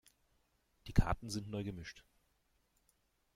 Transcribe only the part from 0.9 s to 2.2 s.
Karten sind neu gemischt.